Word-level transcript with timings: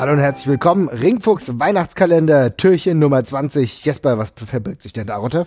Hallo 0.00 0.12
und 0.14 0.18
herzlich 0.18 0.46
willkommen. 0.46 0.88
Ringfuchs 0.88 1.58
Weihnachtskalender, 1.58 2.56
Türchen 2.56 2.98
Nummer 2.98 3.22
20. 3.22 3.84
Jesper, 3.84 4.16
was 4.16 4.32
verbirgt 4.34 4.80
sich 4.80 4.94
denn 4.94 5.06
darunter? 5.06 5.46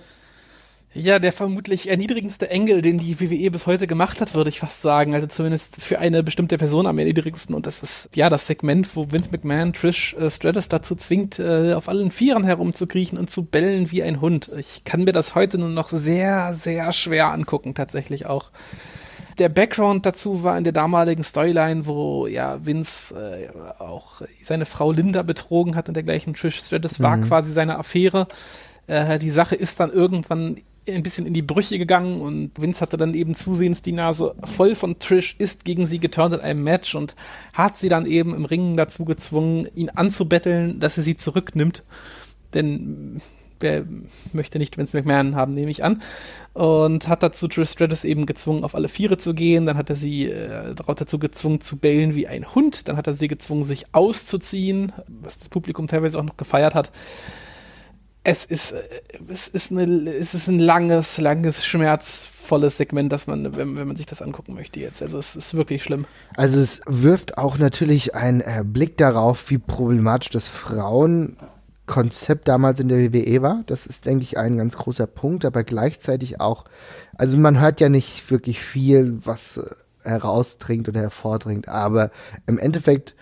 Ja, 0.93 1.17
der 1.17 1.33
vermutlich 1.33 1.89
erniedrigendste 1.89 2.51
Engel, 2.51 2.83
den 2.83 2.99
die 2.99 3.19
WWE 3.19 3.49
bis 3.49 3.65
heute 3.65 3.87
gemacht 3.87 4.21
hat, 4.21 4.35
würde 4.35 4.51
ich 4.51 4.59
fast 4.59 4.83
sagen. 4.83 5.15
Also 5.15 5.25
zumindest 5.25 5.81
für 5.81 5.97
eine 5.97 6.21
bestimmte 6.21 6.59
Person 6.59 6.85
am 6.85 6.99
erniedrigendsten. 6.99 7.55
Und 7.55 7.65
das 7.65 7.81
ist 7.81 8.09
ja 8.13 8.29
das 8.29 8.45
Segment, 8.45 8.95
wo 8.95 9.11
Vince 9.11 9.31
McMahon 9.31 9.73
Trish 9.73 10.13
äh, 10.19 10.29
Stratus 10.29 10.69
dazu 10.69 10.93
zwingt, 10.93 11.39
äh, 11.39 11.73
auf 11.73 11.89
allen 11.89 12.11
Vieren 12.11 12.43
herumzukriechen 12.43 13.17
und 13.17 13.31
zu 13.31 13.45
bellen 13.45 13.89
wie 13.89 14.03
ein 14.03 14.21
Hund. 14.21 14.51
Ich 14.55 14.83
kann 14.83 15.03
mir 15.03 15.13
das 15.13 15.33
heute 15.33 15.57
nur 15.57 15.69
noch 15.69 15.89
sehr, 15.89 16.55
sehr 16.61 16.93
schwer 16.93 17.31
angucken, 17.31 17.73
tatsächlich 17.73 18.27
auch. 18.27 18.51
Der 19.37 19.49
Background 19.49 20.05
dazu 20.05 20.43
war 20.43 20.57
in 20.57 20.63
der 20.63 20.73
damaligen 20.73 21.23
Storyline, 21.23 21.85
wo 21.85 22.27
ja 22.27 22.65
Vince 22.65 23.15
äh, 23.15 23.81
auch 23.81 24.21
seine 24.43 24.65
Frau 24.65 24.91
Linda 24.91 25.23
betrogen 25.23 25.75
hat 25.75 25.87
und 25.87 25.95
dergleichen. 25.95 26.33
Trish 26.33 26.59
Stratus 26.59 26.99
mhm. 26.99 27.03
war 27.03 27.17
quasi 27.19 27.51
seine 27.51 27.77
Affäre. 27.77 28.27
Äh, 28.87 29.19
die 29.19 29.31
Sache 29.31 29.55
ist 29.55 29.79
dann 29.79 29.91
irgendwann 29.91 30.57
ein 30.87 31.03
bisschen 31.03 31.25
in 31.25 31.33
die 31.33 31.41
Brüche 31.41 31.77
gegangen 31.77 32.21
und 32.21 32.61
Vince 32.61 32.81
hatte 32.81 32.97
dann 32.97 33.13
eben 33.13 33.35
zusehends 33.35 33.81
die 33.81 33.93
Nase 33.93 34.35
voll 34.43 34.75
von 34.75 34.99
Trish, 34.99 35.35
ist 35.39 35.63
gegen 35.63 35.85
sie 35.85 35.99
geturnt 35.99 36.35
in 36.35 36.41
einem 36.41 36.63
Match 36.63 36.93
und 36.93 37.15
hat 37.53 37.77
sie 37.77 37.89
dann 37.89 38.05
eben 38.05 38.35
im 38.35 38.45
Ringen 38.45 38.75
dazu 38.75 39.05
gezwungen, 39.05 39.67
ihn 39.75 39.89
anzubetteln, 39.89 40.79
dass 40.79 40.97
er 40.97 41.03
sie 41.03 41.15
zurücknimmt. 41.15 41.83
Denn 42.53 43.21
wer 43.63 43.85
möchte 44.31 44.59
nicht 44.59 44.77
Vince 44.77 44.95
McMahon 44.95 45.35
haben, 45.35 45.55
nehme 45.55 45.71
ich 45.71 45.83
an. 45.83 46.03
Und 46.53 47.07
hat 47.07 47.23
dazu 47.23 47.47
Trish 47.47 47.71
Stratus 47.71 48.03
eben 48.03 48.27
gezwungen, 48.27 48.63
auf 48.63 48.75
alle 48.75 48.87
Viere 48.87 49.17
zu 49.17 49.33
gehen. 49.33 49.65
Dann 49.65 49.77
hat 49.77 49.89
er 49.89 49.95
sie 49.95 50.27
äh, 50.27 50.75
dazu 50.75 51.17
gezwungen, 51.17 51.61
zu 51.61 51.77
bellen 51.77 52.13
wie 52.13 52.27
ein 52.27 52.53
Hund. 52.53 52.87
Dann 52.87 52.97
hat 52.97 53.07
er 53.07 53.15
sie 53.15 53.27
gezwungen, 53.27 53.65
sich 53.65 53.87
auszuziehen, 53.93 54.91
was 55.07 55.39
das 55.39 55.49
Publikum 55.49 55.87
teilweise 55.87 56.19
auch 56.19 56.23
noch 56.23 56.37
gefeiert 56.37 56.75
hat 56.75 56.91
es 58.23 58.45
ist, 58.45 58.71
äh, 58.71 58.81
es 59.31 59.47
ist, 59.47 59.71
eine, 59.71 60.11
es 60.13 60.33
ist 60.33 60.47
ein 60.47 60.59
langes, 60.59 61.17
langes, 61.17 61.65
schmerzvolles 61.65 62.77
Segment, 62.77 63.11
dass 63.11 63.27
man, 63.27 63.55
wenn, 63.55 63.75
wenn 63.75 63.87
man 63.87 63.95
sich 63.95 64.05
das 64.05 64.21
angucken 64.21 64.53
möchte 64.53 64.79
jetzt. 64.79 65.01
Also 65.01 65.17
es 65.17 65.35
ist 65.35 65.53
wirklich 65.53 65.83
schlimm. 65.83 66.05
Also 66.35 66.59
es 66.59 66.81
wirft 66.87 67.37
auch 67.37 67.57
natürlich 67.57 68.15
einen 68.15 68.41
äh, 68.41 68.63
Blick 68.65 68.97
darauf, 68.97 69.49
wie 69.49 69.57
problematisch 69.57 70.29
das 70.29 70.47
Frauenkonzept 71.85 72.47
damals 72.47 72.79
in 72.79 72.87
der 72.87 73.13
WWE 73.13 73.41
war. 73.41 73.63
Das 73.65 73.85
ist, 73.85 74.05
denke 74.05 74.23
ich, 74.23 74.37
ein 74.37 74.57
ganz 74.57 74.77
großer 74.77 75.07
Punkt, 75.07 75.45
aber 75.45 75.63
gleichzeitig 75.63 76.39
auch, 76.39 76.65
also 77.15 77.37
man 77.37 77.59
hört 77.59 77.81
ja 77.81 77.89
nicht 77.89 78.29
wirklich 78.31 78.59
viel, 78.61 79.19
was 79.25 79.57
äh, 79.57 80.09
herausdringt 80.09 80.89
oder 80.89 81.01
hervordringt, 81.01 81.67
aber 81.67 82.11
im 82.45 82.57
Endeffekt 82.57 83.15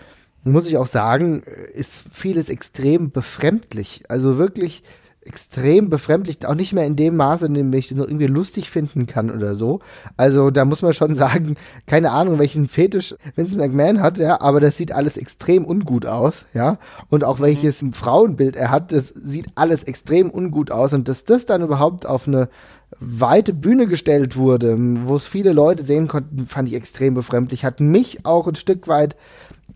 muss 0.44 0.66
ich 0.66 0.76
auch 0.76 0.88
sagen, 0.88 1.42
ist 1.72 2.02
vieles 2.12 2.48
extrem 2.48 3.12
befremdlich. 3.12 4.02
Also 4.08 4.38
wirklich 4.38 4.82
extrem 5.24 5.88
befremdlich, 5.88 6.44
auch 6.46 6.54
nicht 6.54 6.72
mehr 6.72 6.84
in 6.84 6.96
dem 6.96 7.16
Maße, 7.16 7.46
in 7.46 7.54
dem 7.54 7.72
ich 7.72 7.88
das 7.88 7.98
noch 7.98 8.06
irgendwie 8.06 8.26
lustig 8.26 8.70
finden 8.70 9.06
kann 9.06 9.30
oder 9.30 9.56
so. 9.56 9.80
Also 10.16 10.50
da 10.50 10.64
muss 10.64 10.82
man 10.82 10.94
schon 10.94 11.14
sagen, 11.16 11.56
keine 11.86 12.10
Ahnung, 12.10 12.38
welchen 12.38 12.68
Fetisch 12.68 13.14
Vince 13.36 13.56
McMahon 13.56 14.00
hat, 14.00 14.18
ja, 14.18 14.40
aber 14.40 14.60
das 14.60 14.76
sieht 14.76 14.92
alles 14.92 15.16
extrem 15.16 15.64
ungut 15.64 16.06
aus, 16.06 16.44
ja. 16.54 16.78
Und 17.08 17.24
auch 17.24 17.40
welches 17.40 17.82
mhm. 17.82 17.92
Frauenbild 17.92 18.56
er 18.56 18.70
hat, 18.70 18.92
das 18.92 19.08
sieht 19.08 19.46
alles 19.54 19.84
extrem 19.84 20.30
ungut 20.30 20.70
aus. 20.70 20.92
Und 20.92 21.08
dass 21.08 21.24
das 21.24 21.46
dann 21.46 21.62
überhaupt 21.62 22.06
auf 22.06 22.26
eine 22.26 22.48
weite 23.04 23.52
Bühne 23.52 23.86
gestellt 23.86 24.36
wurde, 24.36 24.76
wo 24.78 25.16
es 25.16 25.26
viele 25.26 25.52
Leute 25.52 25.82
sehen 25.82 26.08
konnten, 26.08 26.46
fand 26.46 26.68
ich 26.68 26.74
extrem 26.74 27.14
befremdlich. 27.14 27.64
Hat 27.64 27.80
mich 27.80 28.24
auch 28.24 28.46
ein 28.46 28.54
Stück 28.54 28.88
weit 28.88 29.16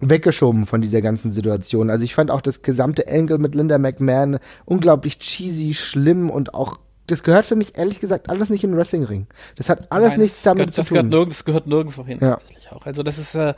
weggeschoben 0.00 0.66
von 0.66 0.81
dieser 0.81 1.00
ganzen 1.00 1.32
Situation. 1.32 1.91
Also 1.91 2.04
ich 2.04 2.15
fand 2.15 2.31
auch 2.31 2.41
das 2.41 2.62
gesamte 2.62 3.09
Angle 3.09 3.38
mit 3.38 3.54
Linda 3.54 3.78
McMahon 3.78 4.38
unglaublich 4.65 5.19
cheesy, 5.19 5.75
schlimm 5.75 6.31
und 6.31 6.54
auch 6.54 6.78
das 7.06 7.22
gehört 7.22 7.47
für 7.47 7.56
mich 7.56 7.77
ehrlich 7.78 8.00
gesagt 8.00 8.28
alles 8.31 8.50
nicht 8.50 8.65
in 8.65 8.71
den 8.71 8.78
Wrestlingring. 8.78 9.27
Das 9.56 9.69
hat 9.69 9.91
alles 9.91 10.11
Nein, 10.11 10.21
nichts 10.22 10.43
damit 10.43 10.59
gehört, 10.59 10.75
zu 10.75 10.81
das 10.81 10.89
tun. 10.89 10.94
Gehört 10.97 11.11
nirgends, 11.11 11.39
das 11.39 11.44
gehört 11.44 11.67
nirgendwo 11.67 12.05
hin 12.05 12.19
ja. 12.21 12.31
tatsächlich 12.31 12.72
auch. 12.72 12.87
Also 12.87 13.03
das 13.03 13.19
ist 13.19 13.34
äh, 13.34 13.55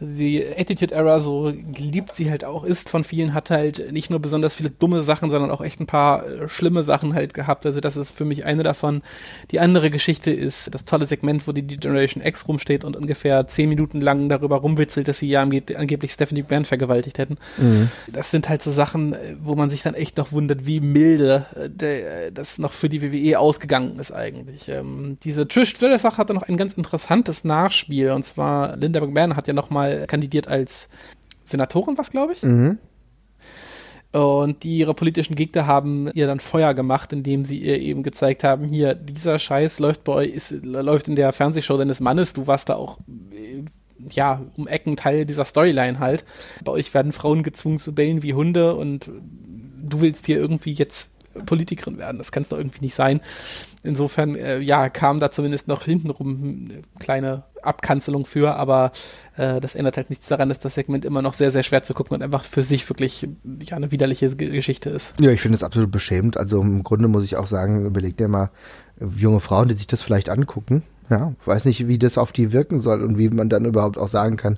die 0.00 0.44
Attitude 0.56 0.94
Era, 0.94 1.20
so 1.20 1.52
geliebt 1.72 2.14
sie 2.14 2.30
halt 2.30 2.44
auch 2.44 2.64
ist 2.64 2.88
von 2.88 3.04
vielen, 3.04 3.34
hat 3.34 3.50
halt 3.50 3.92
nicht 3.92 4.10
nur 4.10 4.20
besonders 4.20 4.54
viele 4.54 4.70
dumme 4.70 5.02
Sachen, 5.02 5.30
sondern 5.30 5.50
auch 5.50 5.60
echt 5.60 5.80
ein 5.80 5.86
paar 5.86 6.26
äh, 6.26 6.48
schlimme 6.48 6.84
Sachen 6.84 7.14
halt 7.14 7.34
gehabt. 7.34 7.66
Also 7.66 7.80
das 7.80 7.96
ist 7.96 8.12
für 8.12 8.24
mich 8.24 8.44
eine 8.44 8.62
davon. 8.62 9.02
Die 9.50 9.60
andere 9.60 9.90
Geschichte 9.90 10.30
ist 10.30 10.72
das 10.72 10.84
tolle 10.84 11.06
Segment, 11.06 11.46
wo 11.46 11.52
die, 11.52 11.62
Generation 11.66 12.24
X 12.24 12.46
rumsteht 12.46 12.84
und 12.84 12.96
ungefähr 12.96 13.46
zehn 13.48 13.68
Minuten 13.68 14.00
lang 14.00 14.28
darüber 14.28 14.58
rumwitzelt, 14.58 15.08
dass 15.08 15.18
sie 15.18 15.28
ja 15.28 15.42
angeblich 15.42 16.12
Stephanie 16.12 16.42
Band 16.42 16.66
vergewaltigt 16.66 17.18
hätten. 17.18 17.38
Mhm. 17.58 17.90
Das 18.12 18.30
sind 18.30 18.48
halt 18.48 18.62
so 18.62 18.70
Sachen, 18.70 19.14
äh, 19.14 19.36
wo 19.40 19.54
man 19.54 19.70
sich 19.70 19.82
dann 19.82 19.94
echt 19.94 20.16
noch 20.18 20.32
wundert, 20.32 20.66
wie 20.66 20.80
milde 20.80 21.46
äh, 21.56 21.68
der, 21.68 22.30
das 22.30 22.58
noch 22.58 22.72
für 22.72 22.88
die 22.92 23.02
WWE 23.02 23.38
ausgegangen 23.38 23.98
ist 23.98 24.12
eigentlich. 24.12 24.68
Ähm, 24.68 25.18
diese 25.24 25.48
Trish 25.48 25.70
Stratus-Sache 25.70 26.18
hatte 26.18 26.34
noch 26.34 26.44
ein 26.44 26.56
ganz 26.56 26.74
interessantes 26.74 27.44
Nachspiel 27.44 28.10
und 28.10 28.24
zwar 28.24 28.76
Linda 28.76 29.00
McMahon 29.00 29.36
hat 29.36 29.48
ja 29.48 29.54
nochmal 29.54 30.06
kandidiert 30.06 30.48
als 30.48 30.88
Senatorin, 31.44 31.98
was 31.98 32.10
glaube 32.10 32.34
ich. 32.34 32.42
Mhm. 32.42 32.78
Und 34.12 34.62
die 34.62 34.76
ihre 34.76 34.92
politischen 34.92 35.36
Gegner 35.36 35.66
haben 35.66 36.10
ihr 36.12 36.26
dann 36.26 36.38
Feuer 36.38 36.74
gemacht, 36.74 37.14
indem 37.14 37.46
sie 37.46 37.58
ihr 37.58 37.80
eben 37.80 38.02
gezeigt 38.02 38.44
haben, 38.44 38.66
hier, 38.66 38.94
dieser 38.94 39.38
Scheiß 39.38 39.78
läuft 39.78 40.04
bei 40.04 40.12
euch, 40.12 40.28
ist, 40.28 40.50
läuft 40.62 41.08
in 41.08 41.16
der 41.16 41.32
Fernsehshow 41.32 41.78
deines 41.78 42.00
Mannes, 42.00 42.34
du 42.34 42.46
warst 42.46 42.68
da 42.68 42.74
auch 42.74 42.98
äh, 43.32 43.64
ja, 44.10 44.42
um 44.56 44.66
Ecken 44.66 44.96
Teil 44.96 45.24
dieser 45.24 45.44
Storyline 45.44 45.98
halt. 45.98 46.24
Bei 46.64 46.72
euch 46.72 46.92
werden 46.92 47.12
Frauen 47.12 47.42
gezwungen 47.42 47.78
zu 47.78 47.94
bellen 47.94 48.22
wie 48.22 48.34
Hunde 48.34 48.74
und 48.74 49.08
du 49.08 50.00
willst 50.00 50.26
hier 50.26 50.36
irgendwie 50.36 50.72
jetzt 50.72 51.10
Politikerin 51.46 51.98
werden. 51.98 52.18
Das 52.18 52.32
kann 52.32 52.42
es 52.42 52.48
doch 52.48 52.58
irgendwie 52.58 52.80
nicht 52.80 52.94
sein. 52.94 53.20
Insofern, 53.82 54.36
äh, 54.36 54.58
ja, 54.58 54.88
kam 54.88 55.20
da 55.20 55.30
zumindest 55.30 55.68
noch 55.68 55.84
hintenrum 55.84 56.68
eine 56.70 56.82
kleine 57.00 57.44
Abkanzelung 57.62 58.26
für, 58.26 58.54
aber 58.54 58.92
äh, 59.36 59.60
das 59.60 59.74
ändert 59.74 59.96
halt 59.96 60.10
nichts 60.10 60.28
daran, 60.28 60.48
dass 60.48 60.60
das 60.60 60.74
Segment 60.74 61.04
immer 61.04 61.22
noch 61.22 61.34
sehr, 61.34 61.50
sehr 61.50 61.62
schwer 61.62 61.82
zu 61.82 61.94
gucken 61.94 62.16
und 62.16 62.22
einfach 62.22 62.44
für 62.44 62.62
sich 62.62 62.88
wirklich 62.88 63.28
ja, 63.60 63.76
eine 63.76 63.90
widerliche 63.90 64.34
Geschichte 64.36 64.90
ist. 64.90 65.12
Ja, 65.20 65.30
ich 65.30 65.40
finde 65.40 65.56
es 65.56 65.64
absolut 65.64 65.90
beschämend. 65.90 66.36
Also 66.36 66.60
im 66.60 66.82
Grunde 66.82 67.08
muss 67.08 67.24
ich 67.24 67.36
auch 67.36 67.46
sagen, 67.46 67.84
überlegt 67.86 68.20
dir 68.20 68.28
mal 68.28 68.50
junge 69.00 69.40
Frauen, 69.40 69.68
die 69.68 69.74
sich 69.74 69.86
das 69.86 70.02
vielleicht 70.02 70.28
angucken. 70.28 70.82
Ja, 71.12 71.34
weiß 71.44 71.66
nicht, 71.66 71.88
wie 71.88 71.98
das 71.98 72.16
auf 72.16 72.32
die 72.32 72.52
wirken 72.52 72.80
soll 72.80 73.02
und 73.02 73.18
wie 73.18 73.28
man 73.28 73.50
dann 73.50 73.66
überhaupt 73.66 73.98
auch 73.98 74.08
sagen 74.08 74.38
kann, 74.38 74.56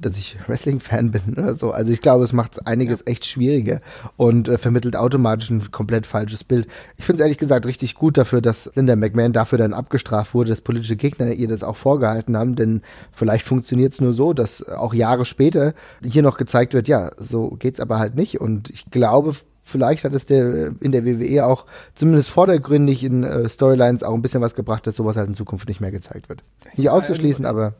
dass 0.00 0.16
ich 0.16 0.38
Wrestling-Fan 0.46 1.10
bin 1.10 1.22
oder 1.32 1.56
so. 1.56 1.72
Also 1.72 1.90
ich 1.90 2.00
glaube, 2.00 2.22
es 2.22 2.32
macht 2.32 2.64
einiges 2.64 3.00
ja. 3.00 3.06
echt 3.06 3.26
schwieriger 3.26 3.80
und 4.16 4.46
äh, 4.46 4.56
vermittelt 4.56 4.94
automatisch 4.94 5.50
ein 5.50 5.72
komplett 5.72 6.06
falsches 6.06 6.44
Bild. 6.44 6.68
Ich 6.96 7.04
finde 7.04 7.16
es 7.16 7.24
ehrlich 7.24 7.38
gesagt 7.38 7.66
richtig 7.66 7.96
gut 7.96 8.16
dafür, 8.16 8.40
dass 8.40 8.70
Linda 8.76 8.94
McMahon 8.94 9.32
dafür 9.32 9.58
dann 9.58 9.72
abgestraft 9.72 10.32
wurde, 10.32 10.50
dass 10.50 10.60
politische 10.60 10.94
Gegner 10.94 11.32
ihr 11.32 11.48
das 11.48 11.64
auch 11.64 11.76
vorgehalten 11.76 12.36
haben, 12.36 12.54
denn 12.54 12.82
vielleicht 13.10 13.44
funktioniert 13.44 13.92
es 13.92 14.00
nur 14.00 14.12
so, 14.12 14.32
dass 14.32 14.62
auch 14.68 14.94
Jahre 14.94 15.24
später 15.24 15.74
hier 16.04 16.22
noch 16.22 16.36
gezeigt 16.36 16.72
wird, 16.72 16.86
ja, 16.86 17.10
so 17.16 17.50
geht's 17.58 17.80
aber 17.80 17.98
halt 17.98 18.14
nicht 18.14 18.40
und 18.40 18.70
ich 18.70 18.88
glaube, 18.92 19.34
vielleicht 19.66 20.04
hat 20.04 20.14
es 20.14 20.26
der 20.26 20.72
in 20.80 20.92
der 20.92 21.04
WWE 21.04 21.44
auch 21.44 21.66
zumindest 21.94 22.30
vordergründig 22.30 23.02
in 23.04 23.24
äh, 23.24 23.48
Storylines 23.48 24.02
auch 24.02 24.14
ein 24.14 24.22
bisschen 24.22 24.40
was 24.40 24.54
gebracht, 24.54 24.86
dass 24.86 24.96
sowas 24.96 25.16
halt 25.16 25.28
in 25.28 25.34
Zukunft 25.34 25.68
nicht 25.68 25.80
mehr 25.80 25.90
gezeigt 25.90 26.28
wird. 26.28 26.42
Nicht 26.76 26.88
auszuschließen, 26.88 27.44
aber 27.44 27.74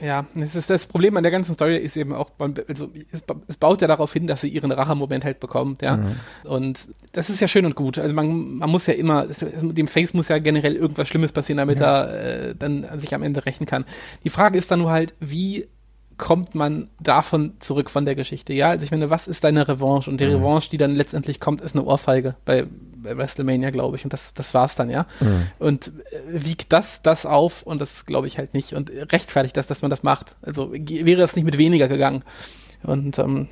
ja, 0.00 0.26
das 0.34 0.56
ist 0.56 0.68
das 0.68 0.86
Problem 0.86 1.16
an 1.16 1.22
der 1.22 1.30
ganzen 1.30 1.54
Story 1.54 1.76
ist 1.76 1.96
eben 1.96 2.12
auch, 2.12 2.30
also 2.66 2.90
es 3.46 3.56
baut 3.56 3.80
ja 3.82 3.86
darauf 3.86 4.12
hin, 4.12 4.26
dass 4.26 4.40
sie 4.40 4.48
ihren 4.48 4.72
Rachemoment 4.72 5.24
halt 5.24 5.38
bekommt, 5.38 5.80
ja. 5.80 5.96
Mhm. 5.96 6.16
Und 6.42 6.78
das 7.12 7.30
ist 7.30 7.40
ja 7.40 7.46
schön 7.46 7.66
und 7.66 7.76
gut. 7.76 7.98
Also 7.98 8.12
man, 8.12 8.56
man 8.56 8.68
muss 8.68 8.86
ja 8.86 8.94
immer, 8.94 9.26
dem 9.26 9.86
Face 9.86 10.12
muss 10.12 10.26
ja 10.26 10.38
generell 10.38 10.74
irgendwas 10.74 11.06
Schlimmes 11.06 11.30
passieren, 11.30 11.58
damit 11.58 11.78
ja. 11.78 12.02
er 12.02 12.48
äh, 12.48 12.54
dann 12.56 12.86
sich 12.98 13.14
am 13.14 13.22
Ende 13.22 13.46
rächen 13.46 13.64
kann. 13.64 13.84
Die 14.24 14.30
Frage 14.30 14.58
ist 14.58 14.72
dann 14.72 14.80
nur 14.80 14.90
halt, 14.90 15.14
wie 15.20 15.68
kommt 16.18 16.54
man 16.54 16.88
davon 17.00 17.54
zurück 17.60 17.90
von 17.90 18.04
der 18.04 18.14
Geschichte? 18.14 18.52
Ja, 18.52 18.70
also 18.70 18.84
ich 18.84 18.90
meine, 18.90 19.10
was 19.10 19.28
ist 19.28 19.44
deine 19.44 19.66
Revanche? 19.66 20.10
Und 20.10 20.20
die 20.20 20.26
mhm. 20.26 20.36
Revanche, 20.36 20.70
die 20.70 20.78
dann 20.78 20.94
letztendlich 20.94 21.40
kommt, 21.40 21.60
ist 21.60 21.74
eine 21.74 21.84
Ohrfeige 21.84 22.36
bei, 22.44 22.66
bei 22.96 23.16
WrestleMania, 23.16 23.70
glaube 23.70 23.96
ich. 23.96 24.04
Und 24.04 24.12
das, 24.12 24.32
das 24.34 24.54
war's 24.54 24.76
dann, 24.76 24.90
ja. 24.90 25.06
Mhm. 25.20 25.46
Und 25.58 25.88
äh, 25.88 25.92
wiegt 26.26 26.72
das 26.72 27.02
das 27.02 27.26
auf? 27.26 27.62
Und 27.62 27.80
das 27.80 28.06
glaube 28.06 28.26
ich 28.26 28.38
halt 28.38 28.54
nicht. 28.54 28.72
Und 28.74 28.90
rechtfertigt 28.90 29.56
das, 29.56 29.66
dass 29.66 29.82
man 29.82 29.90
das 29.90 30.02
macht. 30.02 30.36
Also 30.42 30.72
wäre 30.72 31.20
das 31.20 31.36
nicht 31.36 31.44
mit 31.44 31.58
weniger 31.58 31.88
gegangen. 31.88 32.22
Und 32.82 33.18
ähm, 33.18 33.48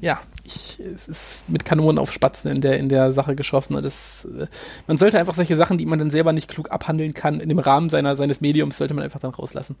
ja, 0.00 0.20
ich, 0.44 0.80
es 0.80 1.08
ist 1.08 1.48
mit 1.48 1.64
Kanonen 1.64 1.98
auf 1.98 2.12
Spatzen 2.12 2.50
in 2.50 2.60
der, 2.60 2.78
in 2.78 2.88
der 2.88 3.12
Sache 3.12 3.36
geschossen. 3.36 3.76
Und 3.76 3.84
das, 3.84 4.26
äh, 4.26 4.46
man 4.86 4.98
sollte 4.98 5.18
einfach 5.18 5.34
solche 5.34 5.56
Sachen, 5.56 5.78
die 5.78 5.86
man 5.86 5.98
dann 5.98 6.10
selber 6.10 6.32
nicht 6.32 6.48
klug 6.48 6.70
abhandeln 6.70 7.14
kann, 7.14 7.40
in 7.40 7.48
dem 7.48 7.58
Rahmen 7.58 7.88
seiner, 7.88 8.16
seines 8.16 8.40
Mediums, 8.40 8.78
sollte 8.78 8.94
man 8.94 9.04
einfach 9.04 9.20
dann 9.20 9.32
rauslassen. 9.32 9.76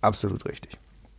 Absolut 0.00 0.44
richtig. 0.44 0.78